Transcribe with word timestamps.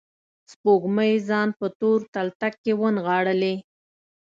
سپوږمۍ 0.51 1.13
ځان 1.29 1.49
په 1.59 1.65
تور 1.79 1.99
تلتک 2.13 2.53
کې 2.63 2.73
ونغاړلي 2.81 3.55